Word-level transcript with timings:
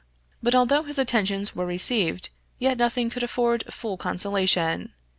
But 0.41 0.55
although 0.55 0.81
his 0.81 0.97
attentions 0.97 1.55
were 1.55 1.63
received, 1.67 2.31
yet 2.57 2.79
nothing 2.79 3.11
could 3.11 3.21
afford 3.21 3.71
full 3.71 3.97
consolation. 3.97 4.93